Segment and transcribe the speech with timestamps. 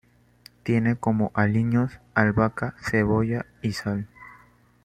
[0.63, 4.07] Tiene como aliños: albahaca, cebolla y sal.